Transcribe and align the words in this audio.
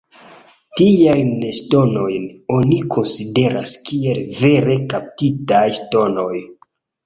Tiajn 0.79 1.29
ŝtonojn 1.57 2.25
oni 2.57 2.81
konsideras 2.97 3.77
kiel 3.93 4.25
vere 4.43 4.81
kaptitaj 4.97 5.65
ŝtonoj. 5.81 6.35